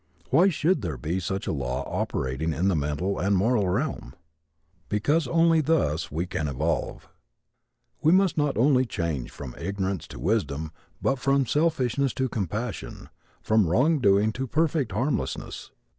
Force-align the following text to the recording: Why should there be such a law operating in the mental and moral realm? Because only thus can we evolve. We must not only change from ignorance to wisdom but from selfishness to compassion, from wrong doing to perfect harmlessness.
Why 0.31 0.49
should 0.49 0.81
there 0.81 0.97
be 0.97 1.19
such 1.19 1.45
a 1.45 1.51
law 1.51 1.83
operating 1.87 2.53
in 2.53 2.69
the 2.69 2.75
mental 2.75 3.19
and 3.19 3.37
moral 3.37 3.69
realm? 3.69 4.15
Because 4.89 5.27
only 5.27 5.61
thus 5.61 6.07
can 6.07 6.17
we 6.47 6.51
evolve. 6.51 7.07
We 8.01 8.11
must 8.11 8.35
not 8.35 8.57
only 8.57 8.87
change 8.87 9.29
from 9.29 9.53
ignorance 9.59 10.07
to 10.07 10.17
wisdom 10.19 10.71
but 11.03 11.19
from 11.19 11.45
selfishness 11.45 12.13
to 12.15 12.29
compassion, 12.29 13.09
from 13.43 13.67
wrong 13.67 13.99
doing 13.99 14.31
to 14.31 14.47
perfect 14.47 14.91
harmlessness. 14.91 15.69